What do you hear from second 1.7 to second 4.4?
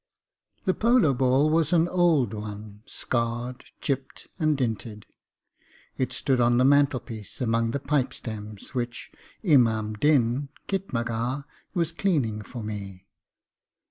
an old one, scarred, chipped,